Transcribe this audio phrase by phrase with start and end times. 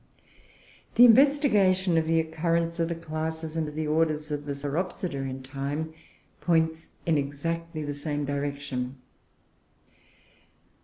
[0.95, 5.29] _The investigation of the occurrence of the classes and of the orders of the Sauropsida
[5.29, 5.93] in time
[6.39, 8.95] points in exactly the same direction.